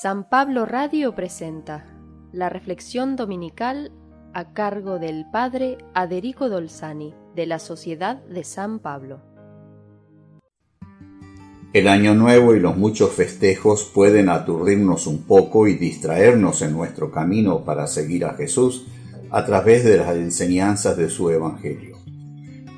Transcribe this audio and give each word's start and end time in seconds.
San 0.00 0.28
Pablo 0.28 0.64
Radio 0.64 1.16
presenta 1.16 1.84
la 2.30 2.48
reflexión 2.48 3.16
dominical 3.16 3.90
a 4.32 4.52
cargo 4.52 5.00
del 5.00 5.26
Padre 5.32 5.76
Aderico 5.92 6.48
Dolzani 6.48 7.14
de 7.34 7.46
la 7.46 7.58
Sociedad 7.58 8.22
de 8.26 8.44
San 8.44 8.78
Pablo. 8.78 9.20
El 11.72 11.88
Año 11.88 12.14
Nuevo 12.14 12.54
y 12.54 12.60
los 12.60 12.76
muchos 12.76 13.10
festejos 13.10 13.90
pueden 13.92 14.28
aturdirnos 14.28 15.08
un 15.08 15.24
poco 15.24 15.66
y 15.66 15.74
distraernos 15.74 16.62
en 16.62 16.74
nuestro 16.74 17.10
camino 17.10 17.64
para 17.64 17.88
seguir 17.88 18.24
a 18.24 18.34
Jesús 18.34 18.86
a 19.32 19.44
través 19.44 19.82
de 19.82 19.96
las 19.96 20.14
enseñanzas 20.14 20.96
de 20.96 21.10
su 21.10 21.28
Evangelio. 21.30 21.96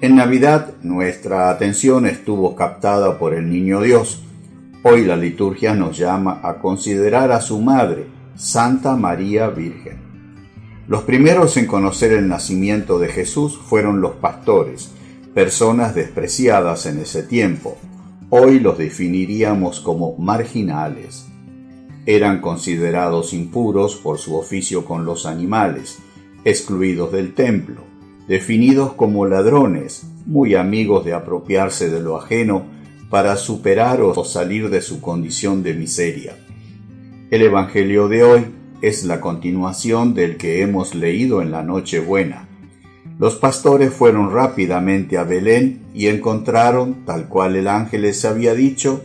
En 0.00 0.16
Navidad 0.16 0.72
nuestra 0.80 1.50
atención 1.50 2.06
estuvo 2.06 2.56
captada 2.56 3.18
por 3.18 3.34
el 3.34 3.50
Niño 3.50 3.82
Dios, 3.82 4.22
Hoy 4.82 5.04
la 5.04 5.14
liturgia 5.14 5.74
nos 5.74 5.98
llama 5.98 6.40
a 6.42 6.58
considerar 6.58 7.32
a 7.32 7.42
su 7.42 7.60
madre, 7.60 8.06
Santa 8.34 8.96
María 8.96 9.48
Virgen. 9.48 9.98
Los 10.88 11.02
primeros 11.02 11.58
en 11.58 11.66
conocer 11.66 12.12
el 12.12 12.28
nacimiento 12.28 12.98
de 12.98 13.08
Jesús 13.08 13.58
fueron 13.58 14.00
los 14.00 14.12
pastores, 14.12 14.90
personas 15.34 15.94
despreciadas 15.94 16.86
en 16.86 16.98
ese 16.98 17.22
tiempo. 17.22 17.76
Hoy 18.30 18.58
los 18.58 18.78
definiríamos 18.78 19.80
como 19.80 20.16
marginales. 20.16 21.26
Eran 22.06 22.40
considerados 22.40 23.34
impuros 23.34 23.96
por 23.96 24.16
su 24.16 24.34
oficio 24.34 24.86
con 24.86 25.04
los 25.04 25.26
animales, 25.26 25.98
excluidos 26.46 27.12
del 27.12 27.34
templo, 27.34 27.82
definidos 28.26 28.94
como 28.94 29.26
ladrones, 29.26 30.06
muy 30.24 30.54
amigos 30.54 31.04
de 31.04 31.12
apropiarse 31.12 31.90
de 31.90 32.00
lo 32.00 32.16
ajeno 32.16 32.79
para 33.10 33.36
superar 33.36 34.00
o 34.00 34.24
salir 34.24 34.70
de 34.70 34.80
su 34.80 35.00
condición 35.00 35.64
de 35.64 35.74
miseria. 35.74 36.36
El 37.30 37.42
Evangelio 37.42 38.08
de 38.08 38.22
hoy 38.22 38.46
es 38.82 39.04
la 39.04 39.20
continuación 39.20 40.14
del 40.14 40.36
que 40.36 40.62
hemos 40.62 40.94
leído 40.94 41.42
en 41.42 41.50
la 41.50 41.62
Nochebuena. 41.62 42.48
Los 43.18 43.34
pastores 43.34 43.92
fueron 43.92 44.32
rápidamente 44.32 45.18
a 45.18 45.24
Belén 45.24 45.82
y 45.92 46.06
encontraron, 46.06 47.04
tal 47.04 47.28
cual 47.28 47.56
el 47.56 47.68
ángel 47.68 48.02
les 48.02 48.24
había 48.24 48.54
dicho, 48.54 49.04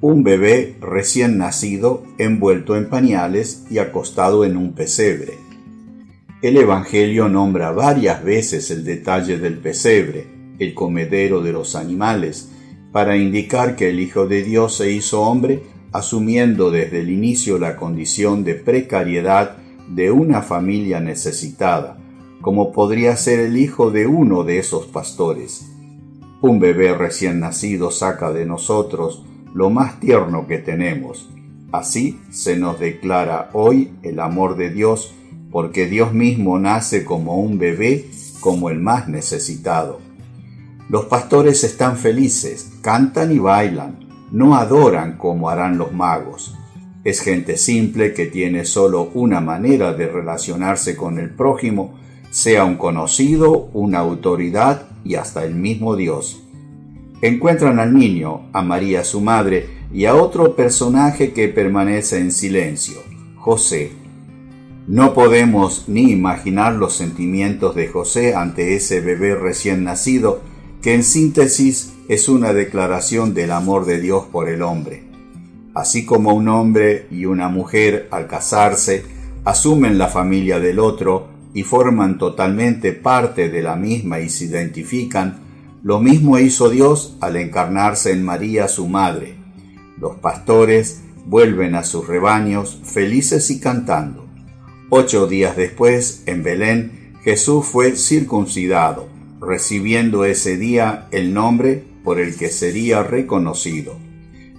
un 0.00 0.22
bebé 0.22 0.76
recién 0.80 1.38
nacido 1.38 2.04
envuelto 2.18 2.76
en 2.76 2.88
pañales 2.88 3.64
y 3.70 3.78
acostado 3.78 4.44
en 4.44 4.56
un 4.56 4.74
pesebre. 4.74 5.34
El 6.42 6.56
Evangelio 6.56 7.28
nombra 7.28 7.70
varias 7.70 8.22
veces 8.22 8.70
el 8.70 8.84
detalle 8.84 9.38
del 9.38 9.58
pesebre, 9.58 10.26
el 10.58 10.74
comedero 10.74 11.40
de 11.40 11.52
los 11.52 11.74
animales, 11.74 12.50
para 12.92 13.16
indicar 13.16 13.76
que 13.76 13.90
el 13.90 14.00
Hijo 14.00 14.26
de 14.26 14.42
Dios 14.42 14.76
se 14.76 14.90
hizo 14.90 15.22
hombre 15.22 15.62
asumiendo 15.92 16.70
desde 16.70 17.00
el 17.00 17.10
inicio 17.10 17.58
la 17.58 17.76
condición 17.76 18.44
de 18.44 18.54
precariedad 18.54 19.56
de 19.88 20.10
una 20.10 20.42
familia 20.42 21.00
necesitada, 21.00 21.98
como 22.40 22.72
podría 22.72 23.16
ser 23.16 23.40
el 23.40 23.56
hijo 23.56 23.90
de 23.90 24.06
uno 24.06 24.44
de 24.44 24.58
esos 24.58 24.86
pastores. 24.86 25.66
Un 26.40 26.60
bebé 26.60 26.94
recién 26.94 27.40
nacido 27.40 27.90
saca 27.90 28.32
de 28.32 28.46
nosotros 28.46 29.24
lo 29.54 29.70
más 29.70 29.98
tierno 29.98 30.46
que 30.46 30.58
tenemos. 30.58 31.30
Así 31.72 32.18
se 32.30 32.56
nos 32.56 32.78
declara 32.78 33.50
hoy 33.52 33.90
el 34.02 34.20
amor 34.20 34.56
de 34.56 34.70
Dios, 34.70 35.14
porque 35.50 35.86
Dios 35.86 36.12
mismo 36.12 36.58
nace 36.58 37.04
como 37.04 37.38
un 37.38 37.58
bebé, 37.58 38.06
como 38.40 38.70
el 38.70 38.78
más 38.78 39.08
necesitado. 39.08 40.00
Los 40.88 41.04
pastores 41.04 41.64
están 41.64 41.98
felices, 41.98 42.72
cantan 42.80 43.30
y 43.30 43.38
bailan, 43.38 44.08
no 44.32 44.56
adoran 44.56 45.18
como 45.18 45.50
harán 45.50 45.76
los 45.76 45.92
magos. 45.92 46.56
Es 47.04 47.20
gente 47.20 47.58
simple 47.58 48.14
que 48.14 48.24
tiene 48.24 48.64
solo 48.64 49.10
una 49.12 49.42
manera 49.42 49.92
de 49.92 50.06
relacionarse 50.06 50.96
con 50.96 51.18
el 51.18 51.28
prójimo, 51.28 51.98
sea 52.30 52.64
un 52.64 52.76
conocido, 52.76 53.68
una 53.74 53.98
autoridad 53.98 54.88
y 55.04 55.16
hasta 55.16 55.44
el 55.44 55.54
mismo 55.54 55.94
Dios. 55.94 56.42
Encuentran 57.20 57.80
al 57.80 57.92
niño, 57.92 58.48
a 58.54 58.62
María 58.62 59.04
su 59.04 59.20
madre 59.20 59.68
y 59.92 60.06
a 60.06 60.14
otro 60.14 60.56
personaje 60.56 61.34
que 61.34 61.48
permanece 61.48 62.18
en 62.18 62.32
silencio, 62.32 62.96
José. 63.36 63.92
No 64.86 65.12
podemos 65.12 65.84
ni 65.86 66.12
imaginar 66.12 66.76
los 66.76 66.94
sentimientos 66.94 67.74
de 67.74 67.88
José 67.88 68.34
ante 68.34 68.74
ese 68.74 69.02
bebé 69.02 69.34
recién 69.34 69.84
nacido 69.84 70.47
que 70.82 70.94
en 70.94 71.02
síntesis 71.02 71.92
es 72.08 72.28
una 72.28 72.52
declaración 72.52 73.34
del 73.34 73.50
amor 73.50 73.84
de 73.84 74.00
Dios 74.00 74.26
por 74.30 74.48
el 74.48 74.62
hombre. 74.62 75.02
Así 75.74 76.04
como 76.04 76.32
un 76.34 76.48
hombre 76.48 77.06
y 77.10 77.24
una 77.24 77.48
mujer 77.48 78.08
al 78.10 78.26
casarse 78.26 79.04
asumen 79.44 79.98
la 79.98 80.08
familia 80.08 80.60
del 80.60 80.78
otro 80.78 81.28
y 81.52 81.62
forman 81.64 82.18
totalmente 82.18 82.92
parte 82.92 83.48
de 83.48 83.62
la 83.62 83.76
misma 83.76 84.20
y 84.20 84.28
se 84.28 84.44
identifican, 84.44 85.40
lo 85.82 86.00
mismo 86.00 86.38
hizo 86.38 86.70
Dios 86.70 87.16
al 87.20 87.36
encarnarse 87.36 88.12
en 88.12 88.24
María 88.24 88.68
su 88.68 88.88
madre. 88.88 89.34
Los 89.98 90.16
pastores 90.16 91.02
vuelven 91.26 91.74
a 91.74 91.82
sus 91.82 92.06
rebaños 92.06 92.80
felices 92.84 93.50
y 93.50 93.60
cantando. 93.60 94.26
Ocho 94.90 95.26
días 95.26 95.56
después, 95.56 96.22
en 96.26 96.42
Belén, 96.42 97.14
Jesús 97.22 97.66
fue 97.66 97.96
circuncidado 97.96 99.17
recibiendo 99.40 100.24
ese 100.24 100.56
día 100.56 101.08
el 101.10 101.34
nombre 101.34 101.84
por 102.04 102.20
el 102.20 102.36
que 102.36 102.48
sería 102.48 103.02
reconocido. 103.02 103.96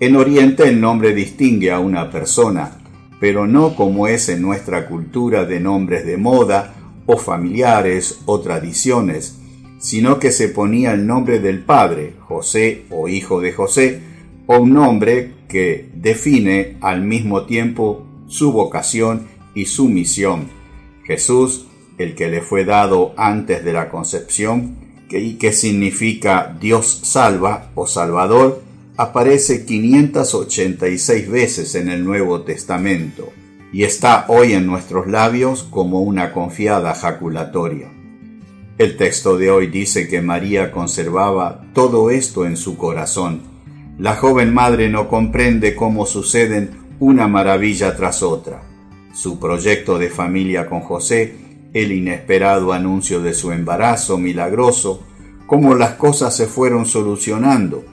En 0.00 0.16
Oriente 0.16 0.68
el 0.68 0.80
nombre 0.80 1.14
distingue 1.14 1.70
a 1.70 1.78
una 1.78 2.10
persona, 2.10 2.78
pero 3.20 3.46
no 3.46 3.76
como 3.76 4.08
es 4.08 4.28
en 4.28 4.42
nuestra 4.42 4.88
cultura 4.88 5.44
de 5.44 5.60
nombres 5.60 6.04
de 6.04 6.16
moda 6.16 6.74
o 7.06 7.16
familiares 7.16 8.20
o 8.26 8.40
tradiciones, 8.40 9.38
sino 9.78 10.18
que 10.18 10.30
se 10.30 10.48
ponía 10.48 10.92
el 10.92 11.06
nombre 11.06 11.40
del 11.40 11.60
padre, 11.60 12.14
José 12.20 12.84
o 12.90 13.08
hijo 13.08 13.40
de 13.40 13.52
José, 13.52 14.00
o 14.46 14.58
un 14.58 14.74
nombre 14.74 15.32
que 15.48 15.90
define 15.94 16.78
al 16.80 17.02
mismo 17.02 17.44
tiempo 17.44 18.06
su 18.26 18.52
vocación 18.52 19.28
y 19.54 19.66
su 19.66 19.88
misión. 19.88 20.48
Jesús 21.04 21.66
el 22.02 22.14
que 22.14 22.28
le 22.28 22.40
fue 22.40 22.64
dado 22.64 23.14
antes 23.16 23.64
de 23.64 23.72
la 23.72 23.88
concepción, 23.88 24.76
y 25.10 25.34
que 25.34 25.52
significa 25.52 26.56
Dios 26.58 27.00
salva 27.02 27.70
o 27.74 27.86
Salvador, 27.86 28.62
aparece 28.96 29.64
586 29.64 31.30
veces 31.30 31.74
en 31.74 31.88
el 31.88 32.04
Nuevo 32.04 32.42
Testamento 32.42 33.30
y 33.72 33.84
está 33.84 34.26
hoy 34.28 34.52
en 34.52 34.66
nuestros 34.66 35.06
labios 35.06 35.62
como 35.62 36.02
una 36.02 36.32
confiada 36.32 36.94
jaculatoria. 36.94 37.88
El 38.78 38.96
texto 38.96 39.38
de 39.38 39.50
hoy 39.50 39.66
dice 39.68 40.08
que 40.08 40.20
María 40.20 40.70
conservaba 40.70 41.64
todo 41.72 42.10
esto 42.10 42.46
en 42.46 42.56
su 42.56 42.76
corazón. 42.76 43.40
La 43.98 44.16
joven 44.16 44.52
madre 44.52 44.88
no 44.88 45.08
comprende 45.08 45.74
cómo 45.74 46.04
suceden 46.04 46.70
una 46.98 47.28
maravilla 47.28 47.96
tras 47.96 48.22
otra. 48.22 48.62
Su 49.14 49.38
proyecto 49.38 49.98
de 49.98 50.10
familia 50.10 50.66
con 50.68 50.80
José 50.80 51.34
el 51.74 51.92
inesperado 51.92 52.72
anuncio 52.72 53.22
de 53.22 53.34
su 53.34 53.52
embarazo 53.52 54.18
milagroso, 54.18 55.02
cómo 55.46 55.74
las 55.74 55.92
cosas 55.92 56.36
se 56.36 56.46
fueron 56.46 56.86
solucionando, 56.86 57.84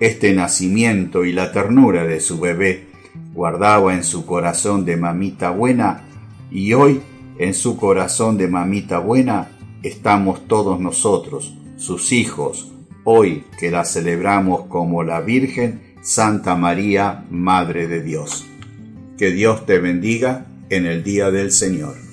este 0.00 0.34
nacimiento 0.34 1.24
y 1.24 1.32
la 1.32 1.52
ternura 1.52 2.04
de 2.04 2.20
su 2.20 2.38
bebé 2.38 2.86
guardaba 3.32 3.94
en 3.94 4.04
su 4.04 4.26
corazón 4.26 4.84
de 4.84 4.96
mamita 4.96 5.50
buena 5.50 6.04
y 6.50 6.72
hoy 6.72 7.00
en 7.38 7.54
su 7.54 7.76
corazón 7.76 8.38
de 8.38 8.48
mamita 8.48 8.98
buena 8.98 9.48
estamos 9.82 10.46
todos 10.48 10.80
nosotros, 10.80 11.54
sus 11.76 12.12
hijos, 12.12 12.72
hoy 13.04 13.44
que 13.58 13.70
la 13.70 13.84
celebramos 13.84 14.66
como 14.66 15.02
la 15.02 15.20
Virgen 15.20 15.94
Santa 16.02 16.54
María, 16.56 17.24
Madre 17.30 17.88
de 17.88 18.02
Dios. 18.02 18.46
Que 19.18 19.30
Dios 19.30 19.66
te 19.66 19.78
bendiga 19.78 20.46
en 20.70 20.86
el 20.86 21.02
día 21.02 21.30
del 21.30 21.50
Señor. 21.52 22.05